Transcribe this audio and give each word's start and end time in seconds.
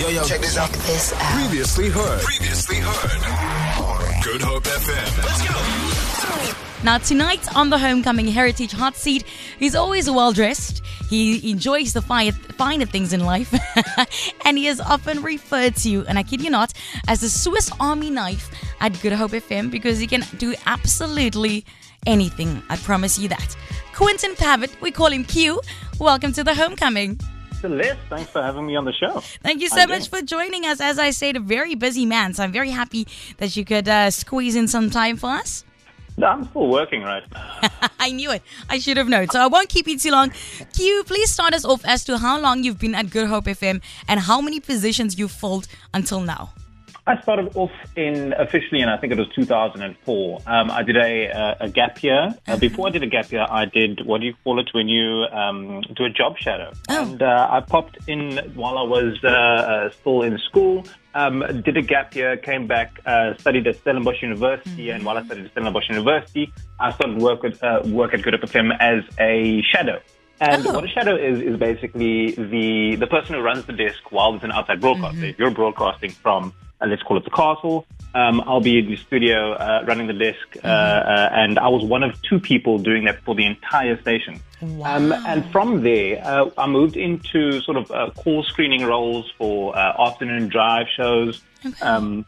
Yo, 0.00 0.08
yo, 0.08 0.24
check 0.24 0.40
this 0.40 0.56
out. 0.56 0.72
This 0.72 1.12
out. 1.12 1.20
Previously 1.38 1.90
heard. 1.90 2.22
Previously 2.22 2.76
heard. 2.76 4.24
Good 4.24 4.40
Hope 4.40 4.64
FM. 4.64 5.18
Let's 5.18 5.46
go. 5.46 6.82
Now, 6.82 6.96
tonight 6.96 7.54
on 7.54 7.68
the 7.68 7.76
Homecoming 7.76 8.26
Heritage 8.26 8.72
Hot 8.72 8.96
Seat, 8.96 9.24
he's 9.58 9.74
always 9.74 10.10
well 10.10 10.32
dressed. 10.32 10.82
He 11.10 11.50
enjoys 11.50 11.92
the 11.92 12.00
fi- 12.00 12.30
finer 12.30 12.86
things 12.86 13.12
in 13.12 13.26
life. 13.26 13.52
and 14.46 14.56
he 14.56 14.68
is 14.68 14.80
often 14.80 15.22
referred 15.22 15.76
to, 15.76 16.06
and 16.06 16.18
I 16.18 16.22
kid 16.22 16.40
you 16.40 16.48
not, 16.48 16.72
as 17.06 17.20
the 17.20 17.28
Swiss 17.28 17.70
Army 17.78 18.08
knife 18.08 18.50
at 18.80 18.98
Good 19.02 19.12
Hope 19.12 19.32
FM 19.32 19.70
because 19.70 19.98
he 19.98 20.06
can 20.06 20.24
do 20.38 20.54
absolutely 20.64 21.66
anything. 22.06 22.62
I 22.70 22.78
promise 22.78 23.18
you 23.18 23.28
that. 23.28 23.54
Quentin 23.94 24.34
Pavitt, 24.34 24.80
we 24.80 24.92
call 24.92 25.08
him 25.08 25.24
Q. 25.24 25.60
Welcome 25.98 26.32
to 26.32 26.42
the 26.42 26.54
Homecoming. 26.54 27.20
Celest, 27.60 27.98
thanks 28.08 28.30
for 28.30 28.42
having 28.42 28.66
me 28.66 28.76
on 28.76 28.84
the 28.84 28.92
show. 28.92 29.20
Thank 29.42 29.60
you 29.60 29.68
so 29.68 29.86
much 29.86 30.08
for 30.08 30.22
joining 30.22 30.64
us. 30.64 30.80
As 30.80 30.98
I 30.98 31.10
said, 31.10 31.36
a 31.36 31.40
very 31.40 31.74
busy 31.74 32.06
man, 32.06 32.32
so 32.34 32.42
I'm 32.42 32.52
very 32.52 32.70
happy 32.70 33.06
that 33.36 33.56
you 33.56 33.64
could 33.64 33.88
uh, 33.88 34.10
squeeze 34.10 34.56
in 34.56 34.66
some 34.66 34.88
time 34.90 35.16
for 35.16 35.30
us. 35.30 35.64
No, 36.16 36.26
I'm 36.26 36.44
still 36.48 36.68
working 36.68 37.02
right 37.02 37.22
now. 37.32 37.60
I 38.00 38.12
knew 38.12 38.30
it. 38.30 38.42
I 38.68 38.78
should 38.78 38.96
have 38.96 39.08
known. 39.08 39.28
So 39.28 39.40
I 39.40 39.46
won't 39.46 39.68
keep 39.68 39.86
you 39.86 39.98
too 39.98 40.10
long. 40.10 40.32
Q, 40.74 41.04
please 41.06 41.30
start 41.30 41.54
us 41.54 41.64
off 41.64 41.84
as 41.84 42.04
to 42.04 42.18
how 42.18 42.38
long 42.38 42.62
you've 42.62 42.78
been 42.78 42.94
at 42.94 43.10
Good 43.10 43.28
Hope 43.28 43.44
FM 43.44 43.80
and 44.08 44.20
how 44.20 44.40
many 44.40 44.60
positions 44.60 45.18
you've 45.18 45.32
filled 45.32 45.66
until 45.94 46.20
now. 46.20 46.52
I 47.10 47.20
started 47.22 47.56
off 47.56 47.72
in 47.96 48.32
officially, 48.34 48.82
and 48.82 48.88
I 48.90 48.96
think 48.96 49.12
it 49.12 49.18
was 49.18 49.26
2004. 49.34 50.42
Um, 50.46 50.70
I 50.70 50.84
did 50.84 50.96
a, 50.96 51.26
a, 51.26 51.56
a 51.62 51.68
gap 51.68 52.00
year. 52.04 52.32
Uh, 52.46 52.56
before 52.56 52.86
I 52.86 52.90
did 52.90 53.02
a 53.02 53.08
gap 53.08 53.32
year, 53.32 53.44
I 53.50 53.64
did 53.64 54.06
what 54.06 54.20
do 54.20 54.28
you 54.28 54.34
call 54.44 54.60
it 54.60 54.68
when 54.72 54.86
you 54.86 55.24
um, 55.32 55.80
do 55.96 56.04
a 56.04 56.10
job 56.10 56.38
shadow? 56.38 56.70
Oh. 56.88 57.02
And 57.10 57.20
uh, 57.20 57.48
I 57.50 57.60
popped 57.62 57.98
in 58.06 58.38
while 58.54 58.78
I 58.78 58.82
was 58.84 59.18
uh, 59.24 59.28
uh, 59.28 59.90
still 59.90 60.22
in 60.22 60.38
school. 60.38 60.84
Um, 61.16 61.40
did 61.64 61.76
a 61.76 61.82
gap 61.82 62.14
year, 62.14 62.36
came 62.36 62.68
back, 62.68 63.00
uh, 63.04 63.36
studied 63.38 63.66
at 63.66 63.74
Stellenbosch 63.78 64.22
University, 64.22 64.90
and 64.90 65.04
while 65.04 65.18
I 65.18 65.24
studied 65.24 65.46
at 65.46 65.50
Stellenbosch 65.50 65.88
University, 65.88 66.52
I 66.78 66.92
started 66.92 67.20
work 67.20 67.44
at 67.44 67.60
uh, 67.60 67.82
work 67.88 68.14
at 68.14 68.22
Good 68.22 68.34
Hope 68.34 68.42
FM 68.48 68.70
as 68.78 69.02
a 69.18 69.60
shadow. 69.72 70.00
And 70.40 70.64
Oh. 70.64 70.72
what 70.74 70.84
a 70.84 70.88
shadow 70.88 71.16
is 71.16 71.40
is 71.42 71.56
basically 71.58 72.30
the 72.30 72.94
the 72.94 73.08
person 73.08 73.34
who 73.34 73.40
runs 73.40 73.64
the 73.66 73.72
desk 73.72 74.12
while 74.12 74.30
there's 74.30 74.44
an 74.44 74.52
outside 74.52 74.80
broadcaster. 74.80 75.24
If 75.24 75.40
you're 75.40 75.50
broadcasting 75.50 76.12
from 76.12 76.54
uh, 76.80 76.86
let's 76.86 77.02
call 77.02 77.16
it 77.16 77.24
the 77.24 77.30
castle, 77.30 77.86
um, 78.14 78.42
I'll 78.46 78.60
be 78.60 78.78
in 78.78 78.86
the 78.86 78.96
studio 78.96 79.52
uh, 79.52 79.84
running 79.86 80.06
the 80.06 80.12
desk, 80.12 80.64
uh, 80.64 80.66
uh, 80.66 81.28
and 81.32 81.58
I 81.58 81.68
was 81.68 81.84
one 81.84 82.02
of 82.02 82.20
two 82.22 82.40
people 82.40 82.78
doing 82.78 83.04
that 83.04 83.22
for 83.22 83.34
the 83.34 83.46
entire 83.46 84.00
station. 84.00 84.40
Um, 84.82 85.12
and 85.12 85.50
from 85.52 85.82
there, 85.82 86.20
uh, 86.24 86.50
I 86.58 86.66
moved 86.66 86.96
into 86.96 87.60
sort 87.62 87.76
of 87.76 87.90
uh, 87.90 88.10
call 88.10 88.42
screening 88.42 88.84
roles 88.84 89.30
for 89.38 89.76
uh, 89.76 90.06
afternoon 90.06 90.48
drive 90.48 90.86
shows. 90.96 91.40
Um, 91.80 92.26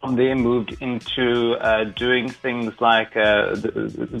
from 0.00 0.16
there, 0.16 0.34
moved 0.36 0.76
into 0.80 1.54
uh, 1.54 1.84
doing 1.84 2.28
things 2.28 2.74
like 2.78 3.16
uh, 3.16 3.54
the, 3.54 3.70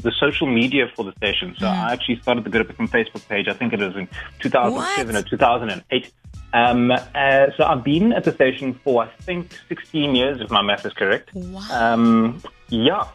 the, 0.02 0.12
social 0.18 0.46
media 0.46 0.90
for 0.96 1.04
the 1.04 1.12
station. 1.12 1.54
So 1.58 1.66
I 1.66 1.92
actually 1.92 2.20
started 2.22 2.44
the 2.44 2.50
Good 2.50 2.66
Hope 2.66 2.76
FM 2.76 2.88
Facebook 2.88 3.28
page. 3.28 3.48
I 3.48 3.52
think 3.52 3.74
it 3.74 3.80
was 3.80 3.94
in 3.94 4.08
2007 4.40 5.14
What? 5.14 5.24
or 5.26 5.28
2008. 5.28 6.12
Um, 6.54 6.92
uh, 6.92 7.46
so 7.56 7.64
I've 7.64 7.82
been 7.82 8.12
at 8.12 8.22
the 8.22 8.32
station 8.32 8.78
for 8.84 9.02
I 9.02 9.08
think 9.22 9.58
16 9.68 10.14
years, 10.14 10.40
if 10.40 10.50
my 10.50 10.62
math 10.62 10.86
is 10.86 10.92
correct. 10.92 11.34
Wow. 11.34 11.66
Um, 11.70 12.42
yeah. 12.68 13.08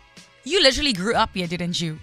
You 0.43 0.61
literally 0.61 0.91
grew 0.91 1.15
up 1.15 1.29
here, 1.33 1.47
didn't 1.47 1.79
you? 1.79 1.97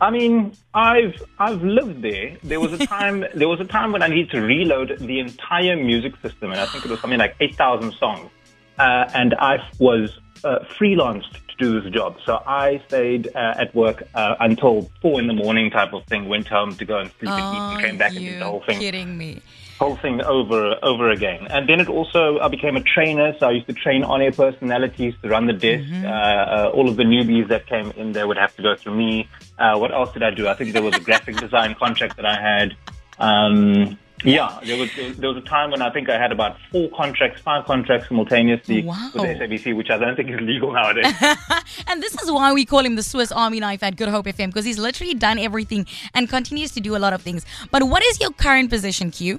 I 0.00 0.10
mean, 0.10 0.52
I've 0.74 1.20
I've 1.38 1.62
lived 1.62 2.02
there. 2.02 2.36
There 2.42 2.58
was 2.58 2.72
a 2.72 2.86
time 2.86 3.24
there 3.34 3.48
was 3.48 3.60
a 3.60 3.64
time 3.64 3.92
when 3.92 4.02
I 4.02 4.08
needed 4.08 4.30
to 4.30 4.40
reload 4.40 4.98
the 4.98 5.20
entire 5.20 5.76
music 5.76 6.14
system, 6.22 6.52
and 6.52 6.60
I 6.60 6.66
think 6.66 6.84
it 6.84 6.90
was 6.90 7.00
something 7.00 7.18
like 7.18 7.36
eight 7.40 7.56
thousand 7.56 7.92
songs. 7.94 8.30
Uh, 8.78 9.10
and 9.12 9.34
I 9.34 9.58
was 9.78 10.18
uh, 10.44 10.60
freelanced 10.78 11.32
to 11.32 11.56
do 11.58 11.80
this 11.80 11.92
job, 11.92 12.16
so 12.24 12.40
I 12.46 12.80
stayed 12.86 13.28
uh, 13.34 13.54
at 13.58 13.74
work 13.74 14.04
uh, 14.14 14.36
until 14.38 14.88
four 15.02 15.20
in 15.20 15.26
the 15.26 15.34
morning, 15.34 15.68
type 15.70 15.92
of 15.92 16.04
thing. 16.06 16.28
Went 16.28 16.46
home 16.46 16.76
to 16.76 16.84
go 16.84 16.98
and 16.98 17.10
sleep 17.18 17.32
and 17.32 17.56
eat, 17.56 17.60
and 17.60 17.84
came 17.84 17.98
back 17.98 18.14
and 18.14 18.24
did 18.24 18.40
the 18.40 18.44
whole 18.44 18.62
thing 18.62 18.78
kidding 18.78 19.18
me? 19.18 19.42
Whole 19.78 19.96
thing 19.96 20.20
over 20.22 20.76
over 20.82 21.10
again. 21.10 21.46
And 21.50 21.68
then 21.68 21.80
it 21.80 21.88
also 21.88 22.38
I 22.40 22.48
became 22.48 22.76
a 22.76 22.82
trainer, 22.82 23.34
so 23.38 23.46
I 23.48 23.52
used 23.52 23.66
to 23.68 23.72
train 23.72 24.02
on-air 24.04 24.32
personalities 24.32 25.14
to 25.22 25.28
run 25.28 25.46
the 25.46 25.52
desk. 25.52 25.84
Mm-hmm. 25.84 26.04
Uh, 26.06 26.08
uh, 26.10 26.70
all 26.74 26.88
of 26.88 26.96
the 26.96 27.04
newbies 27.04 27.48
that 27.48 27.66
came 27.66 27.90
in 27.92 28.12
there 28.12 28.26
would 28.28 28.38
have 28.38 28.54
to 28.56 28.62
go 28.62 28.74
through 28.76 28.96
me. 28.96 29.28
Uh, 29.58 29.76
what 29.78 29.92
else 29.92 30.12
did 30.12 30.22
I 30.22 30.30
do? 30.30 30.48
I 30.48 30.54
think 30.54 30.72
there 30.72 30.82
was 30.82 30.96
a 30.96 31.00
graphic 31.00 31.36
design 31.46 31.74
contract 31.74 32.16
that 32.16 32.26
I 32.26 32.40
had. 32.40 32.76
Um, 33.18 33.98
yeah, 34.24 34.58
there 34.64 34.76
was 34.76 34.90
there 35.16 35.28
was 35.28 35.36
a 35.38 35.46
time 35.46 35.70
when 35.70 35.80
I 35.80 35.90
think 35.90 36.08
I 36.08 36.18
had 36.18 36.32
about 36.32 36.56
four 36.72 36.90
contracts, 36.90 37.40
five 37.40 37.64
contracts 37.66 38.08
simultaneously 38.08 38.82
Wow. 38.82 39.10
with 39.14 39.22
SABC, 39.38 39.76
which 39.76 39.90
I 39.90 39.98
don't 39.98 40.16
think 40.16 40.30
is 40.30 40.40
legal 40.40 40.72
nowadays. 40.72 41.14
And 41.86 42.02
this 42.02 42.20
is 42.20 42.30
why 42.30 42.52
we 42.52 42.64
call 42.64 42.80
him 42.84 42.96
the 42.96 43.02
Swiss 43.02 43.30
Army 43.30 43.60
knife 43.60 43.82
at 43.82 43.96
Good 43.96 44.08
Hope 44.08 44.26
FM 44.26 44.46
because 44.48 44.64
he's 44.64 44.78
literally 44.78 45.14
done 45.14 45.38
everything 45.38 45.86
and 46.14 46.28
continues 46.28 46.72
to 46.72 46.80
do 46.80 46.96
a 46.96 46.98
lot 46.98 47.12
of 47.12 47.22
things. 47.22 47.46
But 47.70 47.84
what 47.84 48.02
is 48.02 48.20
your 48.20 48.32
current 48.32 48.70
position, 48.70 49.10
Q? 49.12 49.38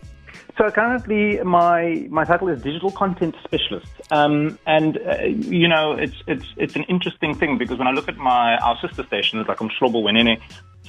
So 0.60 0.70
currently, 0.70 1.42
my 1.42 2.06
my 2.10 2.26
title 2.26 2.50
is 2.50 2.62
digital 2.62 2.92
content 2.92 3.34
specialist, 3.46 3.88
um, 4.12 4.60
and 4.66 4.98
uh, 4.98 5.24
you 5.24 5.70
know 5.70 5.94
it's 5.94 6.18
it's 6.28 6.48
it's 6.58 6.76
an 6.76 6.84
interesting 6.84 7.34
thing 7.34 7.58
because 7.58 7.78
when 7.78 7.88
I 7.88 7.92
look 7.92 8.10
at 8.10 8.18
my 8.18 8.58
our 8.58 8.78
sister 8.82 9.04
stations 9.06 9.48
like 9.48 9.62
um 9.62 9.70
Umhlobo 9.70 10.04
Wenene, 10.04 10.38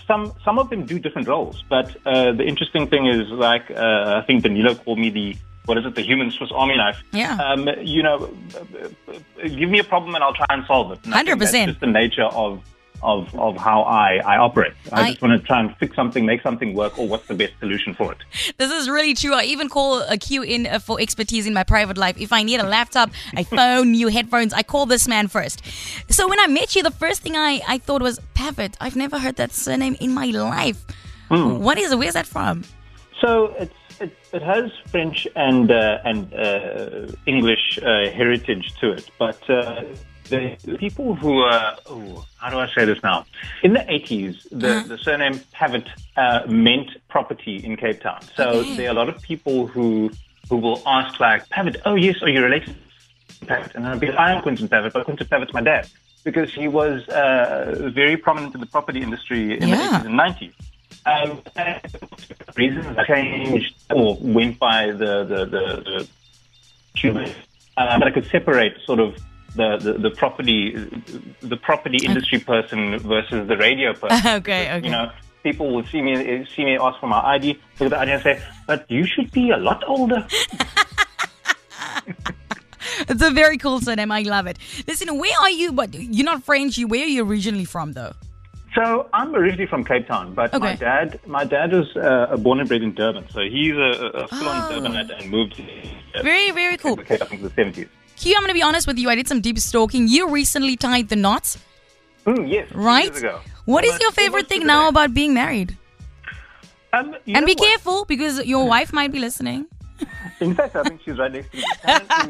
some 0.08 0.32
some 0.44 0.58
of 0.58 0.70
them 0.70 0.86
do 0.86 0.98
different 0.98 1.28
roles. 1.28 1.62
But 1.68 1.94
uh, 2.04 2.32
the 2.32 2.42
interesting 2.42 2.88
thing 2.88 3.06
is 3.06 3.28
like 3.28 3.70
uh, 3.70 4.20
I 4.20 4.26
think 4.26 4.42
Danilo 4.42 4.74
called 4.74 4.98
me 4.98 5.08
the 5.08 5.36
what 5.66 5.78
is 5.78 5.86
it 5.86 5.94
the 5.94 6.02
human 6.02 6.32
Swiss 6.32 6.50
Army 6.52 6.76
knife. 6.76 7.00
Yeah. 7.12 7.36
Um, 7.36 7.68
you 7.80 8.02
know, 8.02 8.28
uh, 8.56 9.46
give 9.46 9.70
me 9.70 9.78
a 9.78 9.84
problem 9.84 10.16
and 10.16 10.24
I'll 10.24 10.34
try 10.34 10.46
and 10.50 10.64
solve 10.66 10.90
it. 10.90 11.04
And 11.04 11.14
I 11.14 11.22
think 11.22 11.38
that's 11.38 11.52
100%. 11.52 11.66
Just 11.66 11.80
the 11.80 11.86
nature 11.86 12.24
of. 12.24 12.60
Of, 13.02 13.34
of 13.34 13.56
how 13.56 13.80
I, 13.82 14.16
I 14.18 14.36
operate. 14.36 14.74
I, 14.92 15.00
I- 15.00 15.10
just 15.10 15.22
want 15.22 15.40
to 15.40 15.46
try 15.46 15.58
and 15.60 15.74
fix 15.78 15.96
something, 15.96 16.26
make 16.26 16.42
something 16.42 16.74
work, 16.74 16.98
or 16.98 17.08
what's 17.08 17.26
the 17.28 17.34
best 17.34 17.54
solution 17.58 17.94
for 17.94 18.12
it. 18.12 18.18
This 18.58 18.70
is 18.70 18.90
really 18.90 19.14
true. 19.14 19.32
I 19.32 19.44
even 19.44 19.70
call 19.70 20.02
a 20.02 20.18
Q 20.18 20.42
in 20.42 20.66
uh, 20.66 20.78
for 20.80 21.00
expertise 21.00 21.46
in 21.46 21.54
my 21.54 21.64
private 21.64 21.96
life. 21.96 22.20
If 22.20 22.30
I 22.32 22.42
need 22.42 22.60
a 22.60 22.68
laptop, 22.68 23.10
a 23.36 23.44
phone, 23.56 23.92
new 23.92 24.08
headphones, 24.08 24.52
I 24.52 24.62
call 24.62 24.84
this 24.84 25.08
man 25.08 25.28
first. 25.28 25.62
So 26.10 26.28
when 26.28 26.38
I 26.38 26.46
met 26.46 26.76
you, 26.76 26.82
the 26.82 26.90
first 26.90 27.22
thing 27.22 27.36
I, 27.36 27.62
I 27.66 27.78
thought 27.78 28.02
was 28.02 28.20
Pavitt. 28.34 28.76
I've 28.82 28.96
never 28.96 29.18
heard 29.18 29.36
that 29.36 29.52
surname 29.52 29.96
in 30.00 30.12
my 30.12 30.26
life. 30.26 30.84
What 31.28 31.78
is 31.78 31.92
it? 31.92 31.98
Where's 31.98 32.14
that 32.14 32.26
from? 32.26 32.64
So 33.20 33.54
it's 33.58 33.72
it, 34.00 34.16
it 34.32 34.42
has 34.42 34.70
French 34.90 35.26
and 35.36 35.70
uh, 35.70 35.98
and 36.04 36.32
uh, 36.34 37.12
English 37.26 37.78
uh, 37.82 38.10
heritage 38.10 38.74
to 38.80 38.92
it, 38.92 39.10
but 39.18 39.38
uh, 39.48 39.84
the 40.30 40.76
people 40.78 41.14
who 41.14 41.40
are 41.40 41.76
oh, 41.86 42.24
how 42.38 42.50
do 42.50 42.58
I 42.58 42.68
say 42.74 42.84
this 42.84 43.02
now? 43.02 43.26
In 43.62 43.72
the 43.74 43.84
eighties, 43.92 44.34
the, 44.50 44.82
the 44.86 44.98
surname 44.98 45.40
Pavitt 45.52 45.88
uh, 46.16 46.40
meant 46.48 46.90
property 47.08 47.56
in 47.56 47.76
Cape 47.76 48.00
Town. 48.00 48.20
So 48.36 48.44
Okay. 48.60 48.76
there 48.76 48.86
are 48.88 48.92
a 48.92 48.94
lot 49.02 49.08
of 49.08 49.20
people 49.22 49.66
who 49.66 50.10
who 50.48 50.56
will 50.56 50.82
ask 50.86 51.20
like 51.20 51.48
Pavitt, 51.50 51.76
oh 51.84 51.94
yes, 51.94 52.16
are 52.22 52.28
you 52.28 52.42
related 52.42 52.74
to 53.40 53.46
Pavitt? 53.46 53.72
And 53.74 53.86
I'll 53.86 53.98
be 53.98 54.06
like, 54.08 54.18
I 54.18 54.32
am 54.32 54.42
Quentin 54.42 54.68
Pavitt, 54.68 54.92
but 54.92 55.04
Quentin 55.04 55.26
Pavitt's 55.26 55.52
my 55.52 55.60
dad 55.60 55.88
because 56.24 56.52
he 56.52 56.66
was 56.68 57.06
uh, 57.08 57.90
very 57.94 58.16
prominent 58.16 58.54
in 58.54 58.60
the 58.60 58.66
property 58.66 59.00
industry 59.02 59.58
in 59.60 59.68
Yeah. 59.68 59.76
the 59.76 59.82
eighties 59.84 60.06
and 60.06 60.16
nineties. 60.16 60.52
Um, 61.06 61.42
and 61.56 61.80
reasons 62.56 62.96
changed 63.06 63.74
or 63.90 64.16
went 64.20 64.58
by 64.58 64.86
the 64.92 65.24
the 65.24 65.40
the, 65.54 65.62
the 65.88 66.08
uh, 67.76 67.98
but 67.98 68.08
I 68.08 68.10
could 68.10 68.26
separate 68.26 68.74
sort 68.84 69.00
of 69.00 69.16
the, 69.56 69.76
the, 69.78 69.92
the 69.94 70.10
property 70.10 70.74
the 71.40 71.56
property 71.56 71.98
industry 72.04 72.38
person 72.38 72.98
versus 72.98 73.48
the 73.48 73.56
radio 73.56 73.92
person. 74.00 74.36
Okay, 74.40 74.72
okay. 74.76 74.84
You 74.86 74.90
know, 74.92 75.10
people 75.42 75.74
will 75.74 75.84
see 75.86 76.00
me 76.02 76.46
see 76.54 76.64
me 76.64 76.76
ask 76.78 77.00
for 77.00 77.06
my 77.06 77.20
ID, 77.20 77.58
look 77.80 77.86
at 77.86 77.90
the 77.90 77.98
ID 77.98 78.10
and 78.12 78.22
say, 78.22 78.42
"But 78.66 78.90
you 78.90 79.04
should 79.06 79.30
be 79.32 79.50
a 79.50 79.56
lot 79.56 79.82
older." 79.86 80.26
It's 83.08 83.22
a 83.22 83.30
very 83.30 83.56
cool 83.58 83.80
surname. 83.80 84.12
I 84.12 84.22
love 84.22 84.46
it. 84.46 84.58
Listen, 84.86 85.18
where 85.18 85.36
are 85.40 85.50
you? 85.50 85.72
But 85.72 85.94
you're 85.94 86.24
not 86.24 86.44
French. 86.44 86.78
You 86.78 86.86
where 86.86 87.02
are 87.02 87.08
you 87.08 87.24
originally 87.24 87.64
from, 87.64 87.92
though? 87.92 88.12
So 88.74 89.08
I'm 89.12 89.34
originally 89.34 89.66
from 89.66 89.84
Cape 89.84 90.06
Town, 90.06 90.32
but 90.34 90.52
my 90.60 90.76
dad 90.76 91.18
my 91.26 91.44
dad 91.44 91.72
was 91.72 91.96
uh, 91.96 92.36
born 92.36 92.60
and 92.60 92.68
bred 92.68 92.82
in 92.82 92.94
Durban, 92.94 93.26
so 93.30 93.40
he's 93.40 93.74
a, 93.74 94.10
a 94.22 94.28
full-on 94.28 94.72
Oh. 94.72 94.80
Durbanite 94.80 95.10
and 95.20 95.30
moved 95.30 95.56
to 95.56 96.22
Very, 96.22 96.52
very 96.52 96.76
cool. 96.76 96.96
Cape, 96.96 97.20
I 97.22 97.34
in 97.34 97.42
the 97.42 97.50
70s. 97.50 97.88
Q, 98.20 98.34
I'm 98.36 98.42
going 98.42 98.48
to 98.48 98.54
be 98.54 98.62
honest 98.62 98.86
with 98.86 98.98
you. 98.98 99.08
I 99.08 99.14
did 99.14 99.26
some 99.28 99.40
deep 99.40 99.58
stalking. 99.58 100.06
You 100.08 100.28
recently 100.28 100.76
tied 100.76 101.08
the 101.08 101.16
knots, 101.16 101.58
Mm, 102.26 102.50
yes, 102.52 102.70
right? 102.74 103.10
What 103.64 103.82
is 103.84 103.92
Almost- 103.92 104.02
your 104.02 104.10
favorite 104.12 104.46
thing 104.48 104.66
now 104.66 104.88
about 104.88 105.14
being 105.14 105.32
married? 105.32 105.76
Um, 106.92 107.16
And 107.26 107.46
be 107.46 107.54
what? 107.56 107.66
careful 107.66 108.04
because 108.04 108.44
your 108.44 108.66
wife 108.66 108.92
might 108.92 109.10
be 109.10 109.20
listening. 109.20 109.66
In 110.40 110.54
fact, 110.54 110.76
I 110.76 110.82
think 110.82 111.00
she's 111.04 111.18
right 111.18 111.32
next 111.32 111.50
to 111.52 111.56
me. 111.58 111.64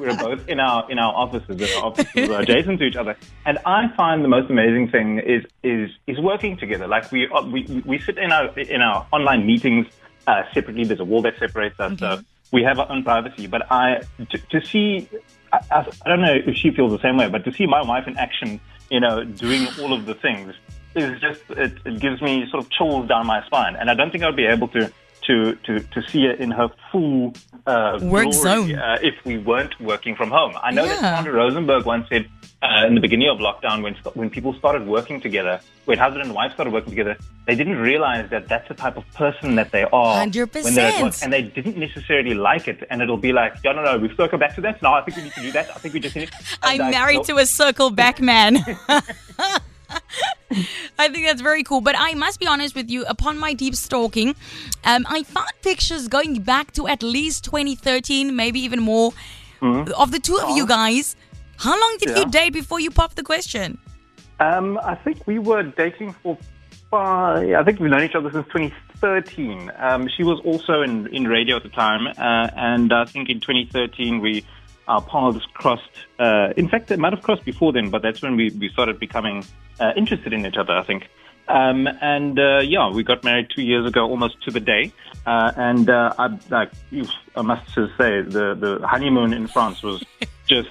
We're 0.01 0.17
both 0.17 0.49
in 0.49 0.59
our 0.61 0.89
in 0.91 0.99
our 0.99 1.13
offices. 1.15 1.57
Our 1.77 1.85
offices 1.85 2.29
are 2.31 2.41
adjacent 2.47 2.79
to 2.81 2.85
each 2.85 2.97
other, 2.97 3.17
and 3.47 3.59
I 3.65 3.89
find 3.97 4.23
the 4.25 4.29
most 4.37 4.51
amazing 4.51 4.91
thing 4.91 5.19
is 5.21 5.43
is 5.63 5.91
is 6.09 6.19
working 6.21 6.57
together. 6.57 6.87
Like 6.89 7.11
we 7.13 7.29
uh, 7.29 7.43
we 7.55 7.83
we 7.87 7.99
sit 8.01 8.19
in 8.19 8.31
our 8.33 8.47
in 8.59 8.81
our 8.83 9.07
online 9.13 9.47
meetings 9.47 9.87
uh, 10.27 10.43
separately. 10.55 10.85
There's 10.85 11.01
a 11.01 11.05
wall 11.05 11.23
that 11.23 11.39
separates 11.39 11.79
us. 11.81 11.99
So 12.01 12.21
we 12.53 12.63
have 12.65 12.79
our 12.81 12.91
own 12.91 13.03
privacy. 13.05 13.47
But 13.47 13.63
I 13.71 14.03
to, 14.31 14.39
to 14.53 14.59
see, 14.67 15.09
I, 15.53 15.87
I, 16.05 16.09
don't 16.09 16.21
know 16.21 16.35
if 16.35 16.57
she 16.57 16.71
feels 16.71 16.93
the 16.93 17.01
same 17.01 17.17
way, 17.17 17.29
but 17.29 17.45
to 17.45 17.53
see 17.53 17.67
my 17.67 17.83
wife 17.83 18.07
in 18.07 18.17
action, 18.17 18.61
you 18.91 19.01
know, 19.01 19.25
doing 19.25 19.69
all 19.81 19.93
of 19.93 20.07
the 20.07 20.15
things 20.15 20.55
is 20.95 21.21
just 21.21 21.43
it, 21.51 21.73
it 21.85 22.01
gives 22.01 22.21
me 22.21 22.49
sort 22.51 22.65
of 22.65 22.71
chills 22.71 23.09
down 23.09 23.27
my 23.27 23.45
spine, 23.47 23.77
and 23.77 23.91
I 23.91 23.95
don't 23.95 24.11
think 24.11 24.25
I'd 24.25 24.37
be 24.37 24.47
able 24.47 24.69
to. 24.69 24.93
To, 25.27 25.55
to, 25.55 25.81
to 25.81 26.03
see 26.09 26.25
her 26.27 26.33
in 26.33 26.51
her 26.51 26.69
full 26.91 27.35
uh, 27.67 27.99
Work 28.03 28.31
glory, 28.31 28.33
zone. 28.33 28.75
uh, 28.75 28.99
if 29.03 29.15
we 29.25 29.39
weren't 29.39 29.79
working 29.81 30.17
from 30.17 30.31
home. 30.31 30.55
I 30.63 30.71
know 30.73 30.87
that 30.87 31.01
Yeah. 31.01 31.15
Sandra 31.17 31.33
Rosenberg 31.35 31.85
once 31.87 32.09
said 32.09 32.27
uh, 32.63 32.87
in 32.87 32.95
the 32.95 33.01
beginning 33.01 33.29
of 33.29 33.39
lockdown 33.39 33.83
when 33.83 33.95
when 34.15 34.29
people 34.31 34.53
started 34.55 34.87
working 34.87 35.21
together, 35.21 35.61
when 35.85 35.99
husband 35.99 36.23
and 36.25 36.35
wife 36.35 36.53
started 36.53 36.73
working 36.73 36.91
together, 36.91 37.17
they 37.47 37.55
didn't 37.55 37.77
realize 37.79 38.29
that 38.31 38.49
that's 38.49 38.67
the 38.69 38.75
type 38.75 38.97
of 38.97 39.05
person 39.15 39.55
that 39.55 39.71
they 39.73 39.85
are. 39.85 40.27
100%. 40.27 40.65
When 40.65 40.75
they're 40.75 40.93
at 40.93 41.03
work, 41.03 41.15
and 41.23 41.33
they 41.33 41.43
didn't 41.43 41.77
necessarily 41.79 42.35
like 42.35 42.67
it. 42.67 42.87
And 42.91 43.01
it'll 43.03 43.17
be 43.17 43.33
like, 43.33 43.63
no, 43.65 43.73
no, 43.73 43.83
no, 43.85 43.99
we've 43.99 44.17
circled 44.17 44.41
back 44.41 44.55
to 44.57 44.61
that. 44.63 44.83
No, 44.83 44.93
I 44.95 45.03
think 45.03 45.17
we 45.17 45.23
need 45.25 45.33
to 45.35 45.43
do 45.43 45.53
that. 45.53 45.71
I 45.71 45.79
think 45.79 45.95
we 45.95 46.01
just 46.01 46.17
need. 46.17 46.31
I'm 46.63 46.91
married 46.91 47.25
to 47.25 47.37
a 47.37 47.47
circle 47.47 47.91
back 47.91 48.21
man. 48.21 48.59
I 50.99 51.09
think 51.09 51.27
that's 51.27 51.41
very 51.41 51.63
cool. 51.63 51.81
But 51.81 51.95
I 51.99 52.15
must 52.15 52.41
be 52.41 52.47
honest 52.47 52.75
with 52.75 52.91
you, 52.91 53.05
upon 53.07 53.39
my 53.39 53.55
deep 53.55 53.75
stalking, 53.75 54.35
um, 54.85 55.07
I 55.09 55.23
found 55.23 55.49
pictures 55.63 56.09
going 56.09 56.43
back 56.43 56.73
to 56.73 56.89
at 56.89 57.03
least 57.03 57.45
2013, 57.45 58.35
maybe 58.35 58.61
even 58.61 58.81
more, 58.81 59.13
of 59.63 60.11
the 60.11 60.19
two 60.19 60.39
of 60.39 60.57
you 60.57 60.67
guys. 60.67 61.17
How 61.59 61.79
long 61.79 61.97
did 61.99 62.11
you 62.11 62.23
Mm-hmm. 62.23 62.31
Date 62.31 62.53
before 62.53 62.81
you 62.81 62.91
popped 62.91 63.17
the 63.17 63.23
question? 63.23 63.79
Um, 64.41 64.79
I 64.83 64.95
think 64.95 65.27
we 65.27 65.39
were 65.39 65.63
dating 65.63 66.15
for 66.23 66.39
five. 66.91 67.53
I 67.53 67.63
think 67.63 67.79
we've 67.79 67.91
known 67.91 68.03
each 68.03 68.15
other 68.15 68.31
since 68.33 68.47
2013. 68.47 69.71
Um, 69.79 70.09
she 70.09 70.23
was 70.23 70.41
also 70.45 70.83
in, 70.83 71.07
in 71.15 71.29
radio 71.29 71.57
at 71.57 71.63
the 71.63 71.69
time, 71.69 72.07
uh, 72.07 72.49
and 72.57 72.93
I 72.93 73.05
think 73.05 73.29
in 73.29 73.41
2013 73.41 74.21
we 74.21 74.45
our 74.91 75.01
paths 75.01 75.47
crossed. 75.55 75.97
Uh, 76.19 76.53
in 76.57 76.69
fact, 76.69 76.91
it 76.91 76.99
might 76.99 77.13
have 77.13 77.23
crossed 77.23 77.45
before 77.45 77.73
then, 77.73 77.91
but 77.91 78.03
that's 78.03 78.21
when 78.23 78.37
we, 78.37 78.51
we 78.51 78.69
started 78.69 78.99
becoming 78.99 79.45
uh, 79.79 79.93
interested 79.97 80.33
in 80.33 80.45
each 80.45 80.57
other. 80.57 80.73
I 80.73 80.83
think. 80.83 81.09
Um, 81.51 81.89
and 82.01 82.39
uh, 82.39 82.61
yeah, 82.61 82.91
we 82.91 83.03
got 83.03 83.25
married 83.25 83.49
two 83.55 83.63
years 83.63 83.87
ago, 83.87 84.09
almost 84.09 84.41
to 84.45 84.51
the 84.51 84.61
day. 84.61 84.93
Uh, 85.27 85.53
and 85.57 85.91
uh, 85.91 86.15
I, 86.17 86.39
like, 86.49 86.71
I 87.37 87.43
must 87.43 87.75
say, 87.75 88.23
the, 88.23 88.55
the 88.55 88.87
honeymoon 88.87 89.33
in 89.33 89.49
France 89.49 89.83
was 89.83 90.05
just, 90.47 90.71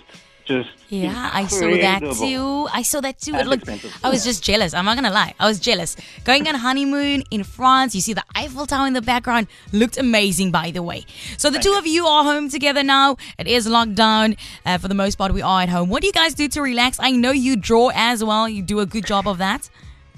just 0.50 0.69
Yeah, 0.90 1.30
I 1.31 1.46
saw 1.46 1.69
that 1.69 2.01
too. 2.18 2.68
I 2.74 2.81
saw 2.81 3.00
that 3.01 3.19
too. 3.19 3.36
It 3.36 3.46
looked. 3.46 3.63
expensive. 3.69 3.96
I 4.04 4.10
was 4.10 4.24
just 4.24 4.44
jealous. 4.44 4.74
I'm 4.74 4.86
not 4.86 4.96
gonna 4.96 5.12
lie. 5.12 5.34
I 5.40 5.46
was 5.48 5.60
jealous. 5.60 5.96
Going 6.24 6.48
on 6.48 6.56
honeymoon 6.56 7.24
in 7.30 7.44
France. 7.44 7.94
You 7.94 8.01
see 8.01 8.13
the 8.13 8.24
Eiffel 8.36 8.66
Tower 8.66 8.88
in 8.88 8.94
the 8.94 9.01
background. 9.01 9.48
Looked 9.72 9.98
amazing, 9.98 10.51
by 10.51 10.72
the 10.72 10.81
way. 10.81 11.06
So 11.38 11.51
the 11.51 11.60
two 11.60 11.75
of 11.78 11.86
you 11.86 12.06
are 12.07 12.24
home 12.24 12.50
together 12.50 12.84
now. 12.84 13.18
It 13.38 13.48
is 13.48 13.68
lockdown. 13.68 14.38
Uh, 14.66 14.78
for 14.80 14.88
the 14.88 14.96
most 14.96 15.16
part, 15.19 15.31
we 15.34 15.44
are 15.44 15.62
at 15.62 15.69
home. 15.69 15.90
What 15.90 16.01
do 16.01 16.07
you 16.07 16.13
guys 16.13 16.34
do 16.34 16.48
to 16.50 16.62
relax? 16.62 17.00
I 17.00 17.12
know 17.12 17.31
you 17.31 17.56
draw 17.56 17.92
as 17.94 18.24
well. 18.24 18.50
You 18.50 18.63
do 18.63 18.80
a 18.80 18.88
good 18.88 19.06
job 19.06 19.28
of 19.28 19.38
that. 19.38 19.69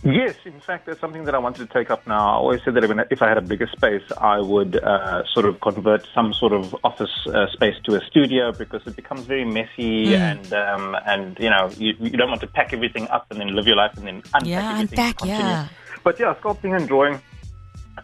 Yes, 0.03 0.35
in 0.45 0.59
fact, 0.59 0.87
that's 0.87 0.99
something 0.99 1.25
that 1.25 1.35
I 1.35 1.37
wanted 1.37 1.67
to 1.67 1.73
take 1.73 1.91
up 1.91 2.07
now. 2.07 2.31
I 2.31 2.33
always 2.33 2.61
said 2.63 2.73
that 2.73 3.07
if 3.11 3.21
I 3.21 3.27
had 3.27 3.37
a 3.37 3.41
bigger 3.41 3.67
space, 3.67 4.01
I 4.17 4.39
would 4.39 4.83
uh, 4.83 5.23
sort 5.31 5.45
of 5.45 5.61
convert 5.61 6.07
some 6.15 6.33
sort 6.33 6.53
of 6.53 6.75
office 6.83 7.27
uh, 7.27 7.45
space 7.53 7.75
to 7.83 7.95
a 7.95 8.01
studio 8.05 8.51
because 8.51 8.81
it 8.87 8.95
becomes 8.95 9.21
very 9.25 9.45
messy 9.45 10.15
and 10.15 10.51
um, 10.53 10.95
and 11.05 11.37
you 11.39 11.51
know 11.51 11.69
you, 11.77 11.93
you 11.99 12.17
don't 12.17 12.29
want 12.29 12.41
to 12.41 12.47
pack 12.47 12.73
everything 12.73 13.07
up 13.09 13.27
and 13.29 13.39
then 13.39 13.55
live 13.55 13.67
your 13.67 13.75
life 13.75 13.95
and 13.95 14.07
then 14.07 14.23
unpack 14.33 14.45
Yeah, 14.45 14.71
everything 14.71 14.99
unpack, 14.99 15.25
yeah. 15.25 15.67
But 16.03 16.19
yeah, 16.19 16.33
sculpting 16.33 16.75
and 16.75 16.87
drawing. 16.87 17.21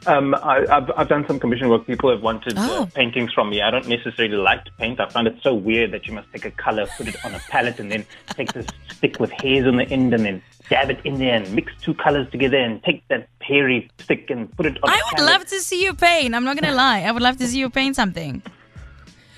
Um, 0.05 0.35
I, 0.35 0.65
I've, 0.69 0.91
I've 0.95 1.07
done 1.09 1.25
some 1.27 1.39
commission 1.39 1.69
work. 1.69 1.85
People 1.87 2.09
have 2.11 2.21
wanted 2.21 2.53
Oh. 2.57 2.83
uh, 2.83 2.85
paintings 2.85 3.33
from 3.33 3.49
me. 3.49 3.61
I 3.61 3.71
don't 3.71 3.87
necessarily 3.87 4.35
like 4.37 4.63
to 4.65 4.71
paint. 4.73 4.99
I 4.99 5.09
find 5.09 5.27
it 5.27 5.35
so 5.41 5.53
weird 5.53 5.91
that 5.91 6.05
you 6.07 6.13
must 6.13 6.31
take 6.31 6.45
a 6.45 6.51
color, 6.51 6.85
put 6.97 7.07
it 7.07 7.23
on 7.25 7.33
a 7.35 7.39
palette, 7.49 7.79
and 7.79 7.91
then 7.91 8.05
take 8.35 8.53
this 8.53 8.67
stick 8.95 9.19
with 9.19 9.31
hairs 9.31 9.65
on 9.65 9.77
the 9.77 9.83
end, 9.89 10.13
and 10.13 10.23
then 10.25 10.41
dab 10.69 10.89
it 10.89 10.99
in 11.05 11.17
there 11.17 11.35
and 11.35 11.51
mix 11.53 11.71
two 11.81 11.93
colors 11.93 12.29
together, 12.31 12.57
and 12.57 12.83
take 12.83 13.07
that 13.07 13.27
hairy 13.41 13.89
stick 13.99 14.29
and 14.29 14.55
put 14.55 14.65
it 14.65 14.77
on. 14.83 14.89
I 14.89 14.93
would 15.11 15.17
palette. 15.17 15.31
love 15.33 15.45
to 15.47 15.59
see 15.61 15.83
you 15.83 15.93
paint. 15.93 16.35
I'm 16.35 16.43
not 16.43 16.59
gonna 16.59 16.75
lie. 16.75 17.01
I 17.01 17.11
would 17.11 17.23
love 17.23 17.37
to 17.37 17.47
see 17.47 17.59
you 17.59 17.69
paint 17.69 17.95
something. 17.95 18.41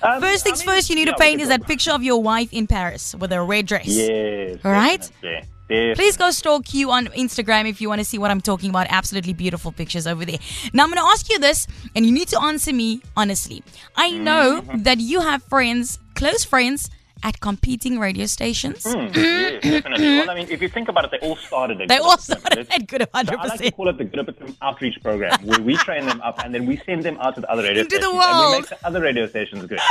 Um, 0.02 0.20
First 0.20 0.44
things 0.44 0.62
I 0.62 0.66
mean, 0.66 0.76
first, 0.76 0.88
you 0.88 0.96
need 0.96 1.08
yeah, 1.08 1.12
to 1.14 1.18
paint 1.18 1.42
is 1.42 1.48
that 1.48 1.66
picture 1.66 1.90
of 1.92 2.02
your 2.02 2.22
wife 2.22 2.52
in 2.54 2.66
Paris 2.66 3.14
with 3.16 3.32
a 3.32 3.42
red 3.42 3.66
dress. 3.66 3.86
Yes. 3.86 4.58
All 4.64 4.72
right. 4.72 5.00
definitely, 5.20 5.46
definitely. 5.70 5.94
Please 5.94 6.16
go 6.16 6.30
stalk 6.30 6.74
you 6.74 6.90
on 6.90 7.06
Instagram 7.08 7.68
if 7.68 7.80
you 7.80 7.88
want 7.88 8.00
to 8.00 8.04
see 8.04 8.18
what 8.18 8.30
I'm 8.30 8.40
talking 8.40 8.70
about. 8.70 8.86
Absolutely 8.90 9.32
beautiful 9.32 9.72
pictures 9.72 10.06
over 10.06 10.24
there. 10.24 10.38
Now, 10.72 10.84
I'm 10.84 10.90
going 10.90 10.98
to 11.02 11.10
ask 11.10 11.30
you 11.30 11.38
this, 11.38 11.66
and 11.94 12.04
you 12.06 12.12
need 12.12 12.28
to 12.28 12.40
answer 12.42 12.72
me 12.72 13.00
honestly. 13.16 13.62
I 13.96 14.10
know 14.10 14.60
Mm-hmm. 14.62 14.82
that 14.82 14.98
you 14.98 15.20
have 15.20 15.42
friends, 15.44 15.98
close 16.14 16.44
friends, 16.44 16.90
at 17.22 17.38
competing 17.40 17.98
radio 17.98 18.24
stations. 18.26 18.84
Mm, 18.90 19.14
yes, 19.14 19.62
definitely. 19.62 20.06
Well, 20.18 20.30
I 20.30 20.34
mean, 20.34 20.48
if 20.50 20.62
you 20.62 20.68
think 20.68 20.88
about 20.88 21.04
it, 21.04 21.10
they 21.10 21.18
all 21.26 21.36
started. 21.36 21.80
At 21.82 21.88
They 21.88 21.96
Good 21.98 22.04
all 22.06 22.16
started 22.18 22.66
at 22.70 22.86
Good 22.86 23.02
Hope, 23.02 23.26
So 23.26 23.36
I 23.38 23.46
like 23.46 23.60
to 23.60 23.70
call 23.72 23.88
it 23.88 23.98
the 23.98 24.04
Good 24.04 24.26
Hope 24.26 24.56
outreach 24.62 24.96
program, 25.02 25.38
where 25.44 25.60
we 25.60 25.76
train 25.76 26.06
them 26.06 26.20
up 26.22 26.42
and 26.42 26.54
then 26.54 26.64
we 26.66 26.78
send 26.86 27.02
them 27.02 27.18
out 27.20 27.34
to 27.34 27.42
the 27.42 27.50
other 27.52 27.62
radio 27.62 27.82
Into 27.82 27.98
the 27.98 28.02
stations, 28.04 28.24
and 28.26 28.50
we 28.52 28.58
make 28.60 28.68
the 28.70 28.86
other 28.86 29.00
radio 29.02 29.26
stations 29.26 29.66
good. 29.66 29.80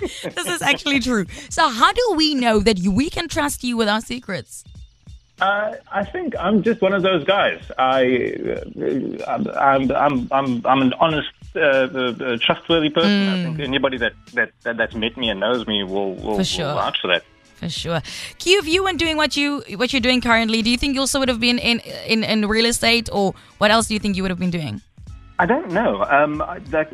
This 0.00 0.46
is 0.46 0.62
actually 0.62 1.00
true. 1.00 1.24
So, 1.50 1.68
how 1.68 1.92
do 1.92 2.14
we 2.16 2.34
know 2.34 2.60
that 2.60 2.78
we 2.80 3.08
can 3.10 3.28
trust 3.28 3.64
you 3.64 3.76
with 3.76 3.88
our 3.88 4.00
secrets? 4.00 4.62
Uh, 5.40 5.74
I 5.92 6.04
think 6.04 6.34
I'm 6.38 6.62
just 6.62 6.80
one 6.80 6.92
of 6.92 7.02
those 7.02 7.24
guys. 7.24 7.60
I, 7.78 8.34
uh, 9.26 9.44
I'm, 9.58 9.90
I'm, 9.92 10.28
I'm, 10.32 10.66
I'm 10.66 10.82
an 10.82 10.92
honest, 10.94 11.28
uh, 11.54 11.60
uh, 11.60 12.36
trustworthy 12.40 12.90
person. 12.90 13.28
I 13.28 13.44
think 13.44 13.60
anybody 13.60 13.98
that, 13.98 14.12
that, 14.34 14.50
that 14.64 14.76
that's 14.76 14.94
met 14.94 15.16
me 15.16 15.30
and 15.30 15.40
knows 15.40 15.66
me 15.66 15.84
will 15.84 16.14
will, 16.14 16.36
For 16.36 16.44
sure. 16.44 16.66
will 16.66 16.74
vouch 16.74 17.00
for 17.00 17.08
that. 17.08 17.24
For 17.56 17.68
sure. 17.68 18.02
Q, 18.38 18.58
if 18.58 18.68
you 18.68 18.84
weren't 18.84 18.98
doing 18.98 19.16
what 19.16 19.36
you 19.36 19.62
what 19.76 19.92
you're 19.92 20.00
doing 20.00 20.20
currently, 20.20 20.62
do 20.62 20.70
you 20.70 20.76
think 20.76 20.94
you 20.94 21.00
also 21.00 21.18
would 21.18 21.28
have 21.28 21.40
been 21.40 21.58
in, 21.58 21.80
in, 22.06 22.22
in 22.24 22.46
real 22.46 22.66
estate, 22.66 23.08
or 23.12 23.34
what 23.58 23.70
else 23.70 23.88
do 23.88 23.94
you 23.94 24.00
think 24.00 24.16
you 24.16 24.22
would 24.22 24.30
have 24.30 24.38
been 24.38 24.50
doing? 24.50 24.80
I 25.40 25.46
don't 25.46 25.70
know. 25.70 26.04
Um, 26.04 26.42
I- 26.42 26.58
like, 26.72 26.90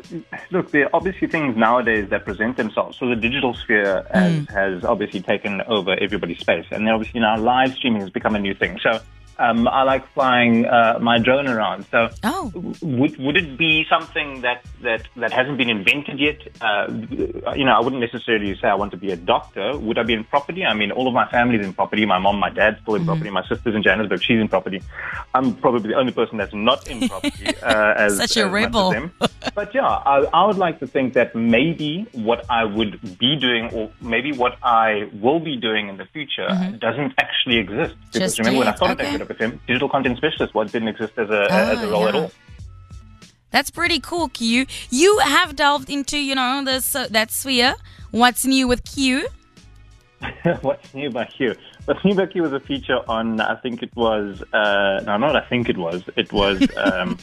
look, 0.51 0.69
there 0.71 0.85
are 0.85 0.89
obviously 0.93 1.27
things 1.27 1.57
nowadays 1.57 2.09
that 2.09 2.25
present 2.25 2.57
themselves. 2.57 2.97
So 2.97 3.07
the 3.09 3.15
digital 3.15 3.53
sphere 3.55 4.05
has, 4.13 4.47
has 4.49 4.83
obviously 4.83 5.21
taken 5.21 5.61
over 5.63 5.95
everybody's 5.99 6.39
space, 6.39 6.65
and 6.71 6.87
obviously 6.87 7.19
now 7.21 7.37
live 7.37 7.73
streaming 7.73 8.01
has 8.01 8.11
become 8.11 8.35
a 8.35 8.39
new 8.39 8.53
thing. 8.53 8.79
So 8.83 8.99
um, 9.37 9.67
I 9.67 9.83
like 9.83 10.07
flying 10.13 10.65
uh, 10.65 10.99
my 11.01 11.19
drone 11.19 11.47
around. 11.47 11.85
So, 11.91 12.09
oh. 12.23 12.51
would 12.81 13.17
would 13.17 13.37
it 13.37 13.57
be 13.57 13.85
something 13.89 14.41
that 14.41 14.63
that 14.81 15.07
that 15.15 15.31
hasn't 15.33 15.57
been 15.57 15.69
invented 15.69 16.19
yet? 16.19 16.39
Uh, 16.61 16.87
you 17.55 17.65
know, 17.65 17.73
I 17.73 17.81
wouldn't 17.81 18.01
necessarily 18.01 18.55
say 18.55 18.67
I 18.67 18.75
want 18.75 18.91
to 18.91 18.97
be 18.97 19.11
a 19.11 19.15
doctor. 19.15 19.77
Would 19.77 19.97
I 19.97 20.03
be 20.03 20.13
in 20.13 20.23
property? 20.23 20.65
I 20.65 20.73
mean, 20.73 20.91
all 20.91 21.07
of 21.07 21.13
my 21.13 21.27
family's 21.29 21.65
in 21.65 21.73
property. 21.73 22.05
My 22.05 22.19
mom, 22.19 22.37
my 22.39 22.49
dad's 22.49 22.81
still 22.81 22.95
in 22.95 23.01
mm-hmm. 23.01 23.09
property. 23.09 23.29
My 23.29 23.45
sister's 23.47 23.75
in 23.75 23.83
Johannesburg. 23.83 24.21
She's 24.21 24.39
in 24.39 24.47
property. 24.47 24.81
I'm 25.33 25.55
probably 25.55 25.89
the 25.89 25.95
only 25.95 26.11
person 26.11 26.37
that's 26.37 26.53
not 26.53 26.87
in 26.87 27.07
property. 27.07 27.53
Uh, 27.65 27.93
as, 27.97 28.17
Such 28.17 28.37
a 28.37 28.45
as 28.45 28.51
rebel. 28.51 28.93
but 29.55 29.73
yeah, 29.73 29.87
I, 29.87 30.25
I 30.33 30.45
would 30.45 30.57
like 30.57 30.79
to 30.79 30.87
think 30.87 31.13
that 31.13 31.35
maybe 31.35 32.05
what 32.11 32.45
I 32.49 32.63
would 32.63 33.17
be 33.17 33.35
doing, 33.35 33.69
or 33.73 33.91
maybe 34.01 34.31
what 34.31 34.57
I 34.61 35.09
will 35.13 35.39
be 35.39 35.55
doing 35.57 35.89
in 35.89 35.97
the 35.97 36.05
future, 36.05 36.47
mm-hmm. 36.47 36.77
doesn't 36.77 37.13
actually 37.17 37.57
exist. 37.57 37.95
Because 38.11 38.35
Just 38.35 38.39
remember, 38.39 38.59
when 38.59 38.67
I 38.67 38.71
thought 38.73 38.91
okay. 38.91 39.17
that 39.17 39.24
100 39.29 39.65
Digital 39.67 39.89
content 39.89 40.17
specialist 40.17 40.53
what 40.53 40.71
didn't 40.71 40.87
exist 40.89 41.13
as 41.17 41.29
a, 41.29 41.47
oh, 41.51 41.71
as 41.71 41.83
a 41.83 41.87
role 41.87 42.01
yeah. 42.03 42.09
at 42.09 42.15
all. 42.15 42.31
That's 43.51 43.69
pretty 43.69 43.99
cool, 43.99 44.27
Q. 44.29 44.65
You 44.89 45.19
have 45.19 45.55
delved 45.55 45.89
into, 45.89 46.17
you 46.17 46.35
know, 46.35 46.61
this 46.65 46.95
uh, 46.95 47.07
that 47.11 47.31
sphere. 47.31 47.75
What's 48.11 48.45
new 48.45 48.67
with 48.67 48.83
Q? 48.83 49.27
What's 50.61 50.93
new 50.93 51.09
by 51.09 51.25
Q? 51.25 51.55
What's 51.85 52.03
new 52.03 52.15
by 52.15 52.25
Q 52.25 52.41
was 52.41 52.53
a 52.53 52.59
feature 52.59 52.99
on, 53.07 53.39
I 53.39 53.55
think 53.55 53.83
it 53.83 53.95
was, 53.95 54.41
uh, 54.53 55.01
no, 55.05 55.17
not 55.17 55.35
I 55.35 55.41
think 55.47 55.69
it 55.69 55.77
was, 55.77 56.03
it 56.15 56.33
was 56.33 56.67
um, 56.77 57.17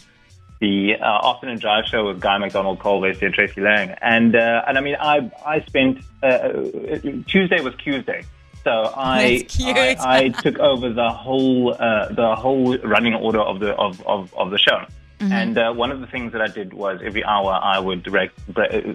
the 0.61 0.94
uh, 0.94 1.30
Afternoon 1.30 1.59
Drive 1.59 1.85
show 1.87 2.06
with 2.06 2.21
Guy 2.21 2.38
McDonald, 2.38 2.78
Cole 2.78 3.04
and 3.04 3.35
Tracy 3.35 3.61
Lang. 3.61 3.90
And, 4.00 4.37
uh, 4.37 4.62
and 4.66 4.78
I 4.78 4.80
mean, 4.80 4.97
I, 5.00 5.30
I 5.44 5.61
spent, 5.62 5.99
uh, 6.23 6.26
uh, 6.26 6.99
Tuesday 7.26 7.61
was 7.61 7.75
Tuesday. 7.76 8.25
So 8.64 8.71
I, 8.97 9.47
I, 9.61 9.97
I 10.00 10.28
took 10.42 10.59
over 10.59 10.92
the 10.92 11.11
whole, 11.11 11.75
uh, 11.75 12.09
the 12.12 12.35
whole 12.37 12.76
running 12.78 13.14
order 13.14 13.40
of 13.40 13.61
the, 13.61 13.75
of, 13.75 14.04
of, 14.07 14.33
of 14.35 14.50
the 14.50 14.59
show. 14.59 14.85
Mm-hmm. 15.21 15.33
And 15.33 15.59
uh, 15.59 15.73
one 15.73 15.90
of 15.92 16.00
the 16.00 16.07
things 16.07 16.33
that 16.33 16.40
I 16.42 16.49
did 16.49 16.73
was 16.75 17.00
every 17.04 17.25
hour 17.25 17.52
I 17.52 17.78
would 17.78 18.02
direct, 18.02 18.38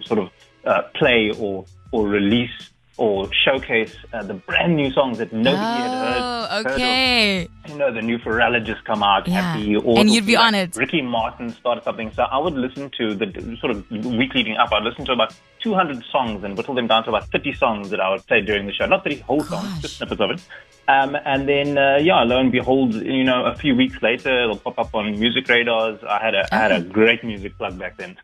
sort 0.06 0.20
of 0.20 0.30
uh, 0.66 0.84
play 0.94 1.32
or, 1.38 1.66
or 1.92 2.08
release 2.08 2.52
or 2.98 3.30
showcase 3.32 3.96
uh, 4.12 4.24
the 4.24 4.34
brand 4.34 4.76
new 4.76 4.92
songs 4.92 5.20
that 5.20 5.32
nobody 5.32 5.56
had 5.56 5.92
heard. 5.92 6.22
Oh, 6.22 6.64
heard 6.64 6.68
okay. 6.74 7.48
You 7.70 7.78
know, 7.78 7.94
the 7.94 8.02
new 8.02 8.18
Pharrell 8.18 8.62
just 8.66 8.84
come 8.86 9.04
out, 9.04 9.28
Yeah. 9.28 9.42
happy. 9.42 9.76
Or 9.76 10.00
And 10.00 10.10
you'd 10.10 10.26
be 10.26 10.36
like 10.36 10.48
on 10.48 10.56
it. 10.56 10.76
Ricky 10.76 11.02
Martin 11.02 11.52
started 11.52 11.84
something. 11.84 12.12
So 12.14 12.24
I 12.24 12.40
would 12.40 12.56
listen 12.56 12.90
to 12.98 13.14
the 13.14 13.58
sort 13.62 13.72
of 13.72 13.90
week 13.92 14.34
leading 14.34 14.58
up. 14.58 14.74
I'd 14.74 14.84
listen 14.84 15.06
to 15.06 15.12
about 15.14 15.34
200 15.68 16.04
songs 16.12 16.44
and 16.44 16.56
whittle 16.58 16.76
them 16.76 16.88
down 16.88 17.04
to 17.04 17.10
about 17.10 17.26
30 17.32 17.54
songs 17.54 17.90
that 17.90 18.00
I 18.00 18.10
would 18.12 18.26
play 18.28 18.42
during 18.42 18.66
the 18.68 18.74
show. 18.74 18.86
Not 18.86 19.04
30 19.04 19.18
whole 19.20 19.42
songs, 19.44 19.82
just 19.82 19.98
snippets 19.98 20.22
of 20.22 20.32
it. 20.32 20.42
Um, 20.88 21.18
and 21.26 21.48
then, 21.50 21.78
uh, 21.78 21.98
yeah, 22.02 22.24
lo 22.24 22.40
and 22.40 22.52
behold, 22.52 22.94
you 22.94 23.26
know, 23.26 23.44
a 23.46 23.56
few 23.56 23.76
weeks 23.76 24.02
later, 24.02 24.44
it'll 24.44 24.58
pop 24.58 24.80
up 24.80 24.96
on 24.96 25.20
music 25.20 25.48
radars. 25.50 26.00
I 26.08 26.20
had 26.26 26.34
a, 26.36 26.44
I 26.54 26.58
had 26.58 26.72
Oh. 26.72 26.78
a 26.78 26.82
great 26.82 27.22
music 27.26 27.58
plug 27.58 27.78
back 27.78 27.98
then. 27.98 28.16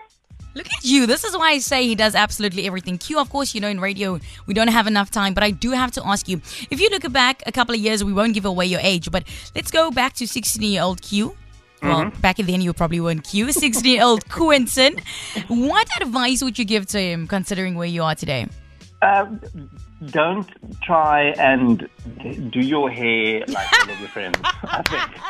Look 0.55 0.67
at 0.67 0.83
you. 0.85 1.05
This 1.07 1.23
is 1.25 1.35
why 1.35 1.49
I 1.49 1.57
say 1.57 1.85
he 1.85 1.95
does 1.95 2.15
absolutely 2.15 2.65
everything. 2.67 2.97
Q, 2.99 3.19
of 3.19 3.29
course, 3.29 3.53
you 3.55 3.59
know, 3.59 3.67
in 3.67 3.79
radio, 3.81 4.19
we 4.47 4.53
don't 4.53 4.67
have 4.79 4.87
enough 4.87 5.09
time, 5.11 5.33
but 5.33 5.43
I 5.43 5.51
do 5.51 5.71
have 5.71 5.91
to 5.97 6.01
ask 6.07 6.29
you 6.29 6.37
if 6.69 6.79
you 6.79 6.87
look 6.89 7.11
back 7.11 7.41
a 7.45 7.51
couple 7.51 7.73
of 7.75 7.81
years, 7.81 8.03
we 8.03 8.13
won't 8.13 8.33
give 8.33 8.45
away 8.45 8.67
your 8.67 8.79
age, 8.81 9.11
but 9.11 9.23
let's 9.55 9.71
go 9.71 9.89
back 9.91 10.13
to 10.19 10.27
16 10.27 10.61
year 10.71 10.83
old 10.83 11.01
Q. 11.01 11.35
Well, 11.83 12.11
back 12.21 12.37
then 12.37 12.61
you 12.61 12.73
probably 12.73 12.99
weren't 13.01 13.23
Q. 13.23 13.51
16 13.51 13.85
year 13.85 14.03
old 14.03 14.29
Quinton. 14.29 14.95
What 15.47 15.87
advice 16.01 16.41
would 16.43 16.57
you 16.57 16.65
give 16.65 16.85
to 16.87 16.99
him 16.99 17.27
considering 17.27 17.75
where 17.75 17.87
you 17.87 18.03
are 18.03 18.15
today? 18.15 18.47
Uh, 19.01 19.25
don't 20.07 20.49
try 20.81 21.33
and 21.37 21.89
do 22.51 22.59
your 22.59 22.89
hair 22.89 23.43
like 23.47 23.67
all 23.81 23.89
of 23.91 23.99
your 23.99 24.09
friends. 24.09 24.39
I 24.43 24.81
think 24.83 25.21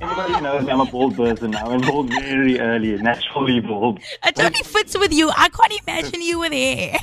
everybody 0.00 0.40
knows 0.40 0.68
I'm 0.68 0.80
a 0.80 0.86
bald 0.86 1.16
person 1.16 1.50
now. 1.50 1.66
I'm 1.66 1.82
bald 1.82 2.08
very 2.10 2.58
early, 2.58 2.96
naturally 2.96 3.60
bald. 3.60 4.00
It 4.24 4.36
totally 4.36 4.62
fits 4.64 4.98
with 4.98 5.12
you. 5.12 5.30
I 5.36 5.48
can't 5.50 5.82
imagine 5.86 6.22
you 6.22 6.38
with 6.38 6.52
hair. 6.52 6.96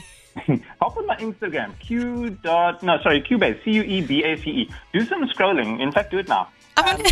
Hop 0.81 0.97
on 0.97 1.05
my 1.07 1.15
Instagram, 1.17 1.77
Q 1.79 2.29
dot 2.31 2.83
no 2.83 2.97
sorry 3.01 3.21
Cue 3.21 3.37
Bace 3.37 3.59
C 3.63 3.71
U 3.71 3.83
E 3.83 4.01
B 4.01 4.23
A 4.23 4.37
C 4.37 4.49
E. 4.49 4.71
Do 4.93 5.05
some 5.05 5.23
scrolling. 5.29 5.79
In 5.81 5.91
fact, 5.91 6.11
do 6.11 6.17
it 6.19 6.27
now. 6.27 6.49
Um, 6.77 6.85
and, 6.85 7.07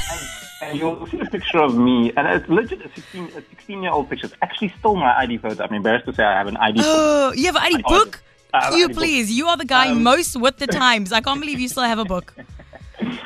and 0.62 0.78
you'll 0.80 1.08
see 1.08 1.20
a 1.20 1.26
picture 1.26 1.58
of 1.58 1.76
me, 1.76 2.12
and 2.16 2.28
it's 2.28 2.48
legit 2.48 2.86
a 2.86 2.90
16, 2.94 3.24
a 3.36 3.42
16 3.42 3.82
year 3.82 3.92
old 3.92 4.08
picture. 4.12 4.28
It's 4.28 4.36
actually 4.44 4.72
still 4.78 4.96
my 4.96 5.12
ID 5.18 5.40
photo. 5.40 5.64
I'm 5.64 5.74
embarrassed 5.74 6.06
to 6.06 6.14
say 6.14 6.24
I 6.24 6.38
have 6.38 6.46
an 6.46 6.56
ID. 6.58 6.78
photo. 6.78 6.90
Oh, 6.92 7.34
you 7.36 7.46
have 7.48 7.56
an 7.56 7.64
ID 7.64 7.76
I- 7.84 7.90
book? 7.90 8.22
I 8.54 8.66
have 8.66 8.74
an 8.74 8.78
You 8.80 8.86
ID 8.86 8.94
book. 8.94 9.02
please. 9.02 9.32
You 9.32 9.48
are 9.48 9.58
the 9.58 9.66
guy 9.66 9.90
Um, 9.90 10.04
most 10.04 10.36
with 10.40 10.58
the 10.58 10.68
times. 10.84 11.12
I 11.12 11.20
can't 11.22 11.40
believe 11.42 11.60
you 11.60 11.68
still 11.68 11.82
have 11.84 11.98
a 11.98 12.06
book. 12.06 12.36